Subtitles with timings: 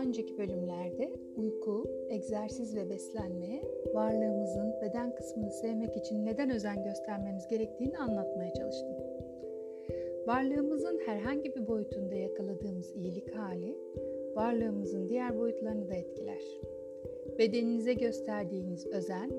[0.00, 3.62] Daha önceki bölümlerde uyku, egzersiz ve beslenmeye,
[3.94, 8.96] varlığımızın beden kısmını sevmek için neden özen göstermemiz gerektiğini anlatmaya çalıştım.
[10.26, 13.76] Varlığımızın herhangi bir boyutunda yakaladığımız iyilik hali,
[14.34, 16.42] varlığımızın diğer boyutlarını da etkiler.
[17.38, 19.30] Bedeninize gösterdiğiniz özen,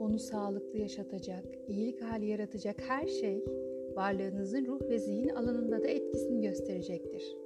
[0.00, 3.44] onu sağlıklı yaşatacak, iyilik hali yaratacak her şey,
[3.94, 7.36] varlığınızın ruh ve zihin alanında da etkisini gösterecektir.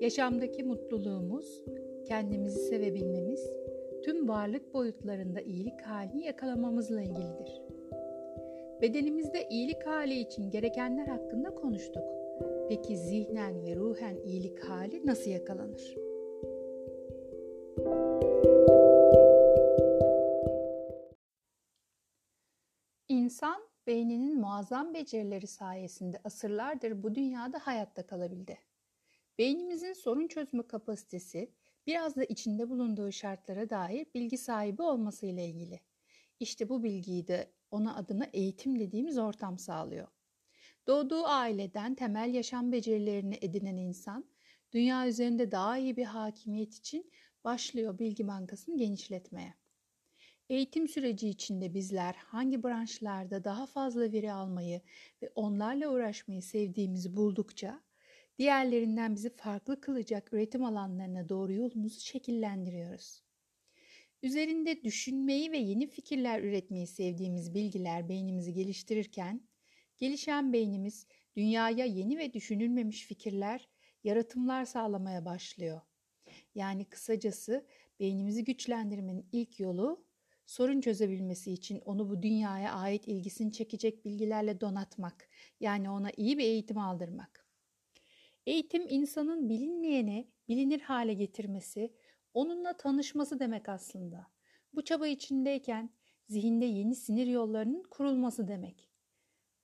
[0.00, 1.64] Yaşamdaki mutluluğumuz,
[2.08, 3.52] kendimizi sevebilmemiz,
[4.04, 7.62] tüm varlık boyutlarında iyilik halini yakalamamızla ilgilidir.
[8.82, 12.02] Bedenimizde iyilik hali için gerekenler hakkında konuştuk.
[12.68, 15.96] Peki zihnen ve ruhen iyilik hali nasıl yakalanır?
[23.08, 28.69] İnsan beyninin muazzam becerileri sayesinde asırlardır bu dünyada hayatta kalabildi.
[29.40, 31.50] Beynimizin sorun çözme kapasitesi
[31.86, 35.80] biraz da içinde bulunduğu şartlara dair bilgi sahibi olması ile ilgili.
[36.40, 40.08] İşte bu bilgiyi de ona adına eğitim dediğimiz ortam sağlıyor.
[40.86, 44.24] Doğduğu aileden temel yaşam becerilerini edinen insan,
[44.72, 47.10] dünya üzerinde daha iyi bir hakimiyet için
[47.44, 49.54] başlıyor bilgi bankasını genişletmeye.
[50.48, 54.80] Eğitim süreci içinde bizler hangi branşlarda daha fazla veri almayı
[55.22, 57.80] ve onlarla uğraşmayı sevdiğimizi buldukça
[58.40, 63.22] diğerlerinden bizi farklı kılacak üretim alanlarına doğru yolumuzu şekillendiriyoruz.
[64.22, 69.48] Üzerinde düşünmeyi ve yeni fikirler üretmeyi sevdiğimiz bilgiler beynimizi geliştirirken,
[69.98, 71.06] gelişen beynimiz
[71.36, 73.68] dünyaya yeni ve düşünülmemiş fikirler,
[74.04, 75.80] yaratımlar sağlamaya başlıyor.
[76.54, 77.66] Yani kısacası
[78.00, 80.04] beynimizi güçlendirmenin ilk yolu
[80.46, 85.28] sorun çözebilmesi için onu bu dünyaya ait ilgisini çekecek bilgilerle donatmak.
[85.60, 87.49] Yani ona iyi bir eğitim aldırmak.
[88.50, 91.92] Eğitim insanın bilinmeyene bilinir hale getirmesi,
[92.34, 94.26] onunla tanışması demek aslında.
[94.72, 95.90] Bu çaba içindeyken
[96.28, 98.90] zihinde yeni sinir yollarının kurulması demek.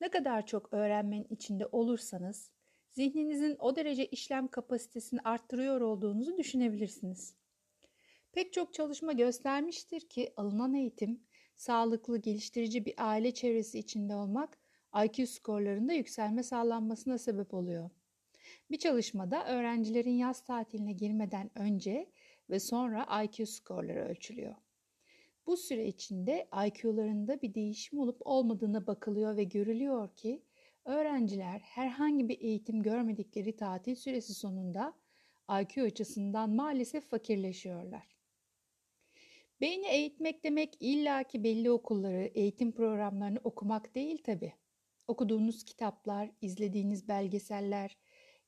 [0.01, 2.51] Ne kadar çok öğrenmenin içinde olursanız,
[2.91, 7.35] zihninizin o derece işlem kapasitesini arttırıyor olduğunuzu düşünebilirsiniz.
[8.33, 11.25] Pek çok çalışma göstermiştir ki alınan eğitim,
[11.57, 14.59] sağlıklı, geliştirici bir aile çevresi içinde olmak,
[15.05, 17.91] IQ skorlarında yükselme sağlanmasına sebep oluyor.
[18.71, 22.11] Bir çalışmada öğrencilerin yaz tatiline girmeden önce
[22.51, 24.55] ve sonra IQ skorları ölçülüyor.
[25.47, 30.43] Bu süre içinde IQ'larında bir değişim olup olmadığına bakılıyor ve görülüyor ki
[30.85, 34.95] öğrenciler herhangi bir eğitim görmedikleri tatil süresi sonunda
[35.63, 38.17] IQ açısından maalesef fakirleşiyorlar.
[39.61, 44.53] Beyni eğitmek demek illaki belli okulları, eğitim programlarını okumak değil tabi.
[45.09, 47.97] Okuduğunuz kitaplar, izlediğiniz belgeseller,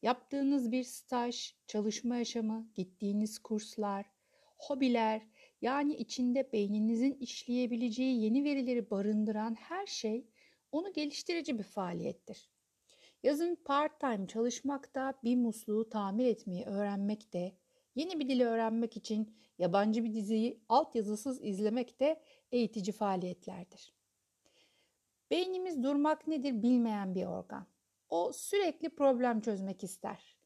[0.03, 4.07] yaptığınız bir staj, çalışma yaşamı, gittiğiniz kurslar,
[4.59, 5.23] hobiler,
[5.63, 10.27] yani içinde beyninizin işleyebileceği yeni verileri barındıran her şey
[10.73, 12.51] onu geliştirici bir faaliyettir.
[13.23, 17.57] Yazın part-time çalışmakta bir musluğu tamir etmeyi öğrenmekte,
[17.95, 22.23] yeni bir dili öğrenmek için yabancı bir diziyi altyazısız izlemek de
[22.53, 23.95] eğitici faaliyetlerdir.
[25.31, 27.67] Beynimiz durmak nedir bilmeyen bir organ.
[28.09, 30.39] O sürekli problem çözmek ister.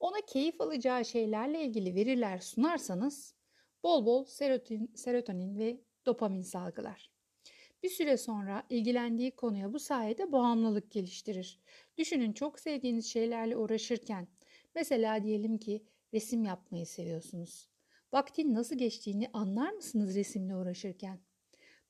[0.00, 3.34] Ona keyif alacağı şeylerle ilgili veriler sunarsanız
[3.82, 7.12] bol bol serotonin, serotonin ve dopamin salgılar.
[7.82, 11.60] Bir süre sonra ilgilendiği konuya bu sayede bağımlılık geliştirir.
[11.98, 14.28] Düşünün çok sevdiğiniz şeylerle uğraşırken,
[14.74, 17.68] mesela diyelim ki resim yapmayı seviyorsunuz.
[18.12, 21.20] Vaktin nasıl geçtiğini anlar mısınız resimle uğraşırken?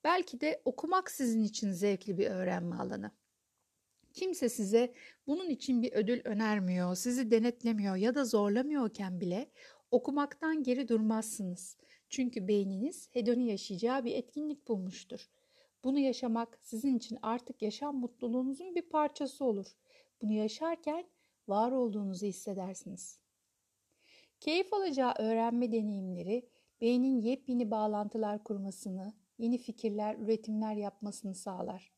[0.05, 3.11] Belki de okumak sizin için zevkli bir öğrenme alanı.
[4.15, 4.95] Kimse size
[5.27, 9.51] bunun için bir ödül önermiyor, sizi denetlemiyor ya da zorlamıyorken bile
[9.91, 11.77] okumaktan geri durmazsınız.
[12.09, 15.31] Çünkü beyniniz hedoni yaşayacağı bir etkinlik bulmuştur.
[15.85, 19.67] Bunu yaşamak sizin için artık yaşam mutluluğunuzun bir parçası olur.
[20.23, 21.05] Bunu yaşarken
[21.49, 23.19] var olduğunuzu hissedersiniz.
[24.41, 26.49] Keyif alacağı öğrenme deneyimleri
[26.81, 31.93] beynin yepyeni bağlantılar kurmasını, yeni fikirler, üretimler yapmasını sağlar.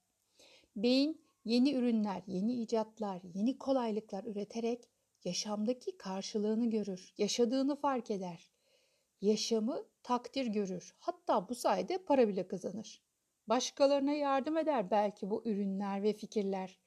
[0.77, 4.89] Beyin yeni ürünler, yeni icatlar, yeni kolaylıklar üreterek
[5.25, 8.51] yaşamdaki karşılığını görür, yaşadığını fark eder.
[9.21, 10.95] Yaşamı takdir görür.
[10.99, 13.03] Hatta bu sayede para bile kazanır.
[13.47, 16.79] Başkalarına yardım eder belki bu ürünler ve fikirler.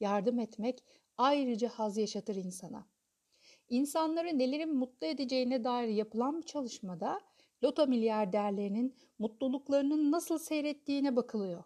[0.00, 0.84] Yardım etmek
[1.16, 2.86] ayrıca haz yaşatır insana.
[3.68, 7.20] İnsanları nelerin mutlu edeceğine dair yapılan bir çalışmada
[7.64, 11.64] loto milyarderlerinin mutluluklarının nasıl seyrettiğine bakılıyor.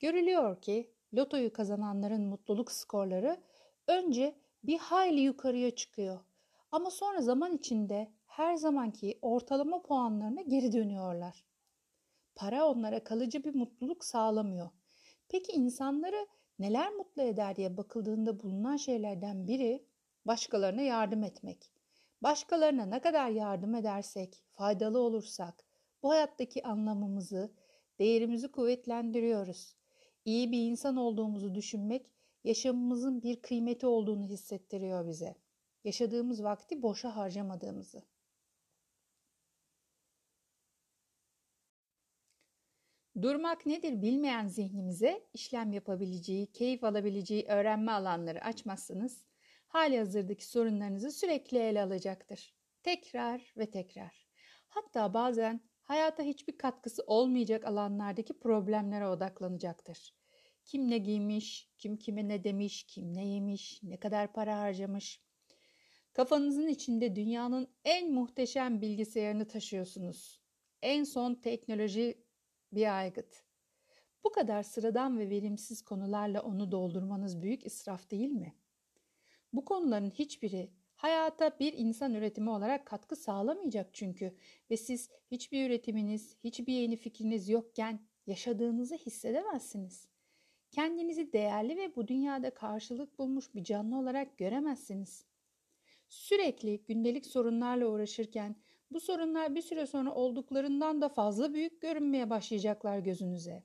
[0.00, 3.40] Görülüyor ki lotoyu kazananların mutluluk skorları
[3.86, 6.20] önce bir hayli yukarıya çıkıyor.
[6.72, 11.44] Ama sonra zaman içinde her zamanki ortalama puanlarına geri dönüyorlar.
[12.34, 14.70] Para onlara kalıcı bir mutluluk sağlamıyor.
[15.28, 16.26] Peki insanları
[16.58, 19.86] neler mutlu eder diye bakıldığında bulunan şeylerden biri
[20.24, 21.72] başkalarına yardım etmek.
[22.22, 25.64] Başkalarına ne kadar yardım edersek, faydalı olursak
[26.02, 27.52] bu hayattaki anlamımızı,
[27.98, 29.77] değerimizi kuvvetlendiriyoruz.
[30.28, 32.06] İyi bir insan olduğumuzu düşünmek
[32.44, 35.34] yaşamımızın bir kıymeti olduğunu hissettiriyor bize.
[35.84, 38.02] Yaşadığımız vakti boşa harcamadığımızı.
[43.22, 49.24] Durmak nedir bilmeyen zihnimize işlem yapabileceği, keyif alabileceği öğrenme alanları açmazsanız
[49.68, 52.54] hali hazırdaki sorunlarınızı sürekli ele alacaktır.
[52.82, 54.28] Tekrar ve tekrar.
[54.68, 60.17] Hatta bazen hayata hiçbir katkısı olmayacak alanlardaki problemlere odaklanacaktır.
[60.68, 65.20] Kim ne giymiş, kim kime ne demiş, kim ne yemiş, ne kadar para harcamış.
[66.12, 70.40] Kafanızın içinde dünyanın en muhteşem bilgisayarını taşıyorsunuz.
[70.82, 72.24] En son teknoloji
[72.72, 73.44] bir aygıt.
[74.24, 78.54] Bu kadar sıradan ve verimsiz konularla onu doldurmanız büyük israf değil mi?
[79.52, 84.36] Bu konuların hiçbiri hayata bir insan üretimi olarak katkı sağlamayacak çünkü
[84.70, 90.17] ve siz hiçbir üretiminiz, hiçbir yeni fikriniz yokken yaşadığınızı hissedemezsiniz.
[90.70, 95.24] Kendinizi değerli ve bu dünyada karşılık bulmuş bir canlı olarak göremezsiniz.
[96.08, 98.56] Sürekli gündelik sorunlarla uğraşırken
[98.90, 103.62] bu sorunlar bir süre sonra olduklarından da fazla büyük görünmeye başlayacaklar gözünüze.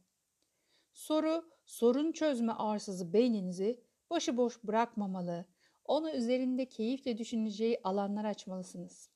[0.94, 5.46] Soru, sorun çözme arsızı beyninizi başıboş bırakmamalı,
[5.86, 9.10] onu üzerinde keyifle düşüneceği alanlar açmalısınız.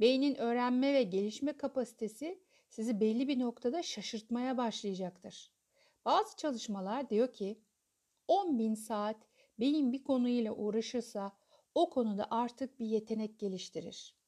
[0.00, 2.38] Beynin öğrenme ve gelişme kapasitesi
[2.68, 5.57] sizi belli bir noktada şaşırtmaya başlayacaktır.
[6.04, 7.60] Bazı çalışmalar diyor ki
[8.28, 9.16] 10 bin saat
[9.60, 11.32] beyin bir konuyla uğraşırsa
[11.74, 14.18] o konuda artık bir yetenek geliştirir.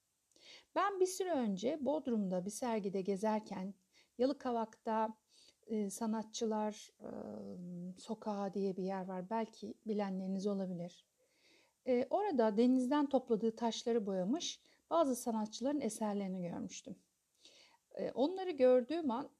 [0.75, 3.75] Ben bir süre önce Bodrum'da bir sergide gezerken
[4.19, 5.17] Yalıkavak'ta
[5.67, 7.11] e, sanatçılar e,
[7.99, 9.31] sokağı diye bir yer var.
[9.31, 11.07] Belki bilenleriniz olabilir.
[11.87, 16.97] E, orada denizden topladığı taşları boyamış bazı sanatçıların eserlerini görmüştüm.
[18.15, 19.31] Onları gördüğüm an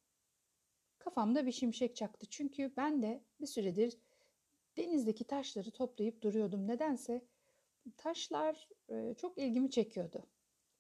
[1.01, 2.27] kafamda bir şimşek çaktı.
[2.31, 3.99] Çünkü ben de bir süredir
[4.77, 6.67] denizdeki taşları toplayıp duruyordum.
[6.67, 7.25] Nedense
[7.97, 10.27] taşlar e, çok ilgimi çekiyordu.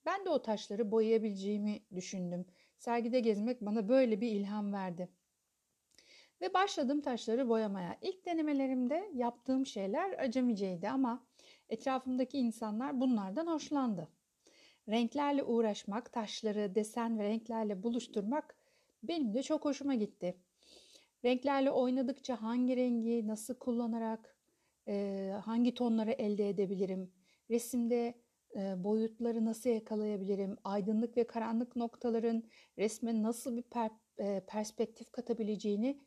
[0.06, 2.46] Ben de o taşları boyayabileceğimi düşündüm.
[2.78, 5.08] Sergide gezmek bana böyle bir ilham verdi.
[6.40, 7.99] Ve başladım taşları boyamaya.
[8.02, 11.26] İlk denemelerimde yaptığım şeyler acemiceydi ama
[11.69, 14.08] etrafımdaki insanlar bunlardan hoşlandı.
[14.88, 18.60] Renklerle uğraşmak, taşları desen ve renklerle buluşturmak
[19.02, 20.37] benim de çok hoşuma gitti.
[21.25, 24.37] Renklerle oynadıkça hangi rengi nasıl kullanarak
[25.43, 27.12] hangi tonları elde edebilirim?
[27.50, 28.14] Resimde
[28.76, 30.56] boyutları nasıl yakalayabilirim?
[30.64, 32.44] Aydınlık ve karanlık noktaların
[32.79, 33.91] resme nasıl bir per,
[34.47, 36.00] perspektif katabileceğini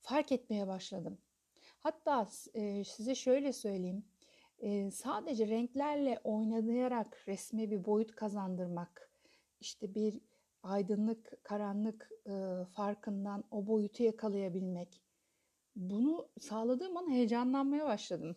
[0.00, 1.18] fark etmeye başladım.
[1.80, 2.26] Hatta
[2.84, 4.04] size şöyle söyleyeyim.
[4.92, 9.10] Sadece renklerle oynayarak resme bir boyut kazandırmak,
[9.60, 10.20] işte bir
[10.66, 12.10] aydınlık, karanlık
[12.72, 15.02] farkından o boyutu yakalayabilmek.
[15.76, 18.36] Bunu sağladığım an heyecanlanmaya başladım.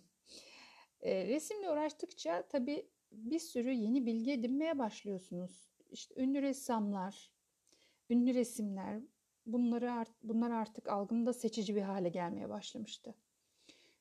[1.03, 5.70] resimle uğraştıkça tabii bir sürü yeni bilgi edinmeye başlıyorsunuz.
[5.92, 7.32] İşte ünlü ressamlar,
[8.10, 9.01] ünlü resimler
[9.46, 13.15] bunları art, bunlar artık algımda seçici bir hale gelmeye başlamıştı.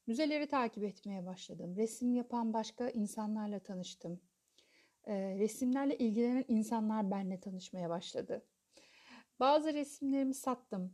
[0.06, 1.76] Müzeleri takip etmeye başladım.
[1.76, 4.20] Resim yapan başka insanlarla tanıştım.
[5.08, 8.42] E, resimlerle ilgilenen insanlar benimle tanışmaya başladı.
[9.40, 10.92] Bazı resimlerimi sattım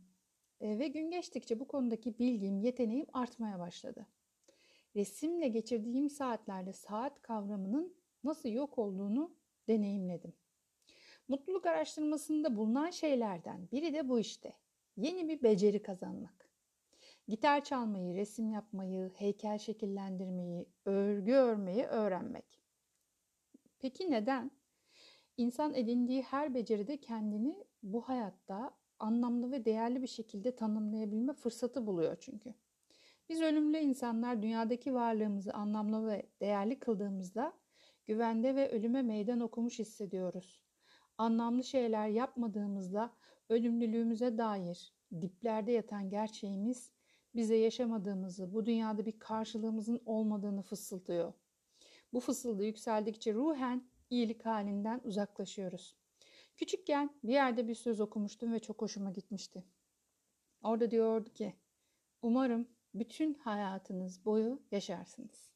[0.59, 4.07] e, ve gün geçtikçe bu konudaki bilgim, yeteneğim artmaya başladı.
[4.95, 9.35] Resimle geçirdiğim saatlerde saat kavramının nasıl yok olduğunu
[9.67, 10.33] deneyimledim.
[11.27, 14.53] Mutluluk araştırmasında bulunan şeylerden biri de bu işte.
[14.97, 16.49] Yeni bir beceri kazanmak.
[17.27, 22.64] Gitar çalmayı, resim yapmayı, heykel şekillendirmeyi, örgü örmeyi öğrenmek.
[23.85, 24.51] Peki neden?
[25.37, 32.17] İnsan edindiği her beceride kendini bu hayatta anlamlı ve değerli bir şekilde tanımlayabilme fırsatı buluyor
[32.19, 32.53] çünkü.
[33.29, 37.53] Biz ölümlü insanlar dünyadaki varlığımızı anlamlı ve değerli kıldığımızda
[38.05, 40.63] güvende ve ölüme meydan okumuş hissediyoruz.
[41.17, 43.13] Anlamlı şeyler yapmadığımızda
[43.49, 46.91] ölümlülüğümüze dair diplerde yatan gerçeğimiz
[47.35, 51.33] bize yaşamadığımızı, bu dünyada bir karşılığımızın olmadığını fısıldıyor.
[52.15, 55.95] Bu fısıldı yükseldikçe ruhen iyilik halinden uzaklaşıyoruz.
[56.55, 59.63] Küçükken bir yerde bir söz okumuştum ve çok hoşuma gitmişti.
[60.61, 61.55] Orada diyordu ki,
[62.21, 65.51] umarım bütün hayatınız boyu yaşarsınız.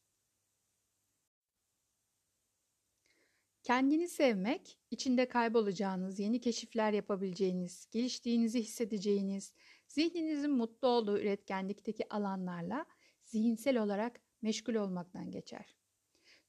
[3.62, 9.52] Kendini sevmek, içinde kaybolacağınız, yeni keşifler yapabileceğiniz, geliştiğinizi hissedeceğiniz,
[9.88, 12.86] zihninizin mutlu olduğu üretkenlikteki alanlarla
[13.24, 15.79] zihinsel olarak meşgul olmaktan geçer.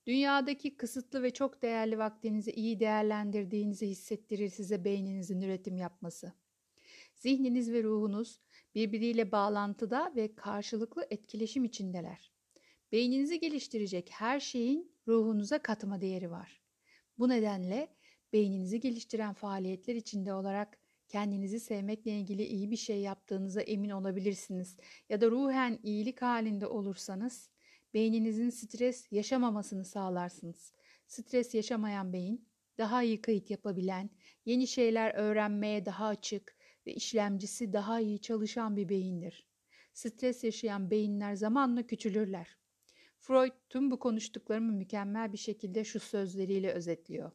[0.07, 6.33] Dünyadaki kısıtlı ve çok değerli vaktinizi iyi değerlendirdiğinizi hissettirir size beyninizin üretim yapması.
[7.15, 8.39] Zihniniz ve ruhunuz
[8.75, 12.31] birbiriyle bağlantıda ve karşılıklı etkileşim içindeler.
[12.91, 16.61] Beyninizi geliştirecek her şeyin ruhunuza katma değeri var.
[17.17, 17.95] Bu nedenle
[18.33, 20.77] beyninizi geliştiren faaliyetler içinde olarak
[21.07, 24.77] kendinizi sevmekle ilgili iyi bir şey yaptığınıza emin olabilirsiniz
[25.09, 27.49] ya da ruhen iyilik halinde olursanız
[27.93, 30.73] beyninizin stres yaşamamasını sağlarsınız.
[31.07, 34.09] Stres yaşamayan beyin daha iyi kayıt yapabilen,
[34.45, 36.55] yeni şeyler öğrenmeye daha açık
[36.85, 39.47] ve işlemcisi daha iyi çalışan bir beyindir.
[39.93, 42.57] Stres yaşayan beyinler zamanla küçülürler.
[43.19, 47.31] Freud tüm bu konuştuklarımı mükemmel bir şekilde şu sözleriyle özetliyor.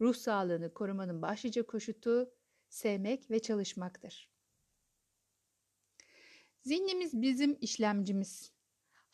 [0.00, 2.30] Ruh sağlığını korumanın başlıca koşutu
[2.68, 4.30] sevmek ve çalışmaktır.
[6.62, 8.55] Zihnimiz bizim işlemcimiz.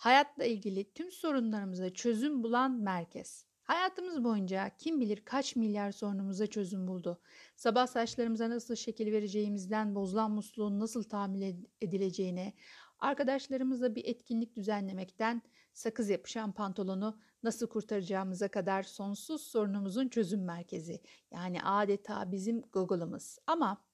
[0.03, 3.47] Hayatla ilgili tüm sorunlarımıza çözüm bulan merkez.
[3.63, 7.21] Hayatımız boyunca kim bilir kaç milyar sorunumuza çözüm buldu.
[7.57, 12.53] Sabah saçlarımıza nasıl şekil vereceğimizden bozulan musluğun nasıl tahmin edileceğine,
[12.99, 15.43] arkadaşlarımızla bir etkinlik düzenlemekten
[15.73, 21.03] sakız yapışan pantolonu nasıl kurtaracağımıza kadar sonsuz sorunumuzun çözüm merkezi.
[21.31, 23.39] Yani adeta bizim Google'ımız.
[23.47, 23.85] Ama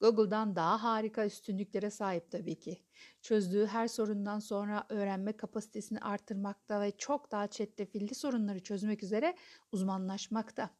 [0.00, 2.78] Google'dan daha harika üstünlüklere sahip tabii ki.
[3.22, 9.36] Çözdüğü her sorundan sonra öğrenme kapasitesini artırmakta ve çok daha çetrefilli sorunları çözmek üzere
[9.72, 10.70] uzmanlaşmakta.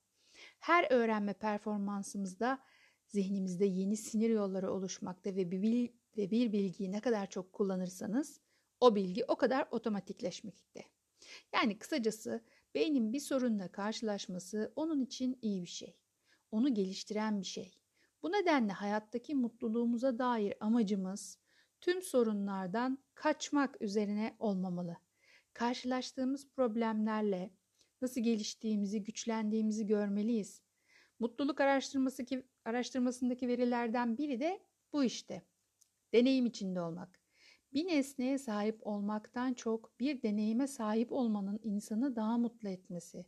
[0.59, 2.59] Her öğrenme performansımızda
[3.07, 8.41] zihnimizde yeni sinir yolları oluşmakta ve bir, ve bir bilgiyi ne kadar çok kullanırsanız
[8.81, 10.85] o bilgi o kadar otomatikleşmekte.
[11.53, 15.97] Yani kısacası beynin bir sorunla karşılaşması onun için iyi bir şey.
[16.51, 17.79] Onu geliştiren bir şey.
[18.27, 21.39] Bu nedenle hayattaki mutluluğumuza dair amacımız
[21.81, 24.97] tüm sorunlardan kaçmak üzerine olmamalı.
[25.53, 27.51] Karşılaştığımız problemlerle
[28.03, 30.63] nasıl geliştiğimizi, güçlendiğimizi görmeliyiz.
[31.19, 34.61] Mutluluk araştırması ki, araştırmasındaki verilerden biri de
[34.93, 35.43] bu işte.
[36.13, 37.21] Deneyim içinde olmak.
[37.73, 43.27] Bir nesneye sahip olmaktan çok bir deneyime sahip olmanın insanı daha mutlu etmesi.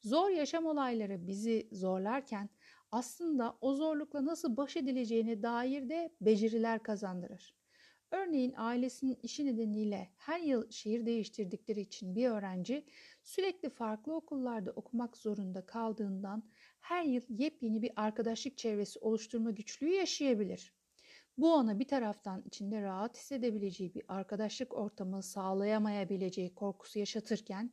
[0.00, 2.50] Zor yaşam olayları bizi zorlarken
[2.90, 7.54] aslında o zorlukla nasıl baş edileceğine dair de beceriler kazandırır.
[8.10, 12.86] Örneğin ailesinin işi nedeniyle her yıl şehir değiştirdikleri için bir öğrenci
[13.22, 16.50] sürekli farklı okullarda okumak zorunda kaldığından
[16.80, 20.74] her yıl yepyeni bir arkadaşlık çevresi oluşturma güçlüğü yaşayabilir.
[21.38, 27.70] Bu ona bir taraftan içinde rahat hissedebileceği bir arkadaşlık ortamı sağlayamayabileceği korkusu yaşatırken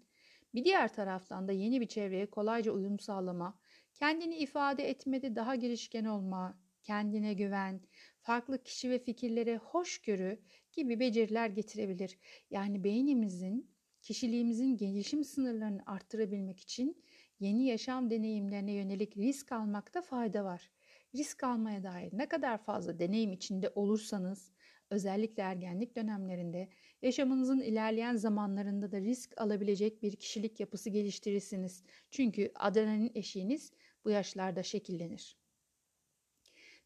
[0.53, 3.59] bir diğer taraftan da yeni bir çevreye kolayca uyum sağlama,
[4.01, 7.81] kendini ifade etmede daha girişken olma, kendine güven,
[8.21, 10.39] farklı kişi ve fikirlere hoşgörü
[10.71, 12.17] gibi beceriler getirebilir.
[12.49, 17.03] Yani beynimizin, kişiliğimizin gelişim sınırlarını arttırabilmek için
[17.39, 20.71] yeni yaşam deneyimlerine yönelik risk almakta fayda var
[21.15, 24.51] risk almaya dair ne kadar fazla deneyim içinde olursanız,
[24.89, 26.69] özellikle ergenlik dönemlerinde,
[27.01, 31.83] yaşamınızın ilerleyen zamanlarında da risk alabilecek bir kişilik yapısı geliştirirsiniz.
[32.11, 33.71] Çünkü adrenalin eşiğiniz
[34.05, 35.37] bu yaşlarda şekillenir.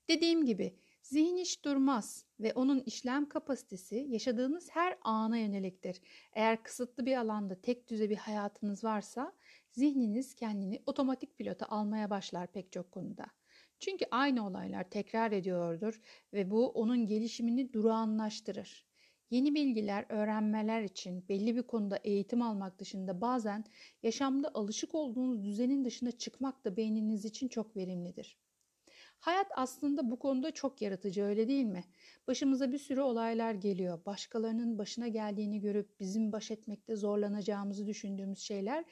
[0.10, 6.02] Dediğim gibi zihin hiç durmaz ve onun işlem kapasitesi yaşadığınız her ana yöneliktir.
[6.34, 9.34] Eğer kısıtlı bir alanda tek düze bir hayatınız varsa
[9.72, 13.26] zihniniz kendini otomatik pilota almaya başlar pek çok konuda.
[13.80, 16.02] Çünkü aynı olaylar tekrar ediyordur
[16.34, 18.86] ve bu onun gelişimini durağanlaştırır.
[19.30, 23.64] Yeni bilgiler, öğrenmeler için belli bir konuda eğitim almak dışında bazen
[24.04, 28.38] yaşamda alışık olduğunuz düzenin dışına çıkmak da beyniniz için çok verimlidir.
[29.20, 31.84] Hayat aslında bu konuda çok yaratıcı öyle değil mi?
[32.28, 34.06] Başımıza bir sürü olaylar geliyor.
[34.06, 38.86] Başkalarının başına geldiğini görüp bizim baş etmekte zorlanacağımızı düşündüğümüz şeyler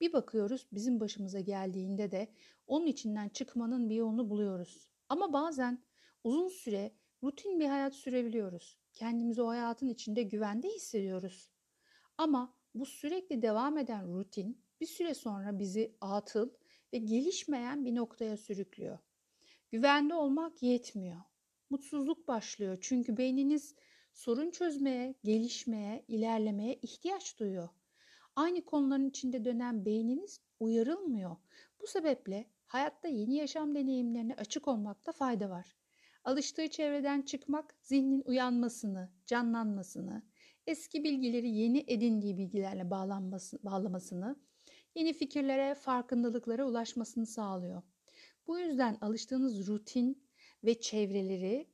[0.00, 2.28] bir bakıyoruz bizim başımıza geldiğinde de
[2.66, 4.88] onun içinden çıkmanın bir yolunu buluyoruz.
[5.08, 5.84] Ama bazen
[6.24, 8.85] uzun süre rutin bir hayat sürebiliyoruz.
[8.96, 11.50] Kendimizi o hayatın içinde güvende hissediyoruz.
[12.18, 16.50] Ama bu sürekli devam eden rutin bir süre sonra bizi atıl
[16.92, 18.98] ve gelişmeyen bir noktaya sürüklüyor.
[19.70, 21.20] Güvende olmak yetmiyor.
[21.70, 23.74] Mutsuzluk başlıyor çünkü beyniniz
[24.12, 27.68] sorun çözmeye, gelişmeye, ilerlemeye ihtiyaç duyuyor.
[28.36, 31.36] Aynı konuların içinde dönen beyniniz uyarılmıyor.
[31.80, 35.76] Bu sebeple hayatta yeni yaşam deneyimlerine açık olmakta fayda var.
[36.26, 40.22] Alıştığı çevreden çıkmak zihnin uyanmasını, canlanmasını,
[40.66, 44.36] eski bilgileri yeni edindiği bilgilerle bağlanması, bağlamasını,
[44.94, 47.82] yeni fikirlere, farkındalıklara ulaşmasını sağlıyor.
[48.46, 50.28] Bu yüzden alıştığınız rutin
[50.64, 51.66] ve çevreleri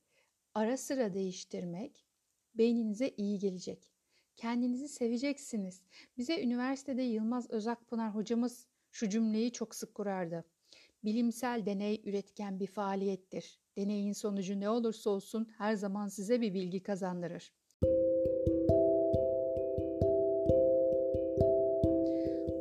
[0.55, 2.07] ara sıra değiştirmek
[2.55, 3.91] beyninize iyi gelecek.
[4.37, 5.83] Kendinizi seveceksiniz.
[6.19, 10.45] Bize üniversitede Yılmaz Özakpınar hocamız şu cümleyi çok sık kurardı.
[11.05, 13.61] Bilimsel deney üretken bir faaliyettir.
[13.77, 17.53] Deneyin sonucu ne olursa olsun her zaman size bir bilgi kazandırır.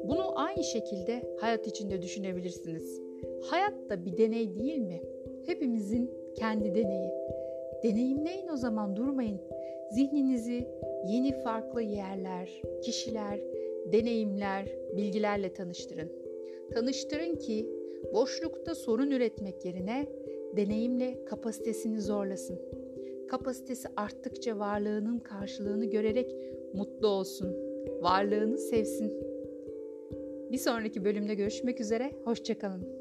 [0.08, 3.02] Bunu aynı şekilde hayat içinde düşünebilirsiniz.
[3.50, 5.02] Hayat da bir deney değil mi?
[5.46, 7.12] Hepimizin kendi deneyi.
[7.84, 9.42] Deneyimleyin o zaman durmayın.
[9.92, 10.68] Zihninizi
[11.08, 13.40] yeni farklı yerler, kişiler,
[13.92, 14.66] deneyimler,
[14.98, 16.12] bilgilerle tanıştırın.
[16.74, 17.81] Tanıştırın ki
[18.14, 20.08] boşlukta sorun üretmek yerine
[20.56, 22.60] deneyimle kapasitesini zorlasın.
[23.30, 26.36] Kapasitesi arttıkça varlığının karşılığını görerek
[26.74, 27.56] mutlu olsun.
[28.02, 29.14] Varlığını sevsin.
[30.52, 33.01] Bir sonraki bölümde görüşmek üzere, hoşçakalın.